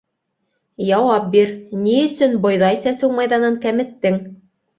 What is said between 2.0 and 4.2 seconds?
өсөн бойҙай сәсеү майҙанын кәметтең?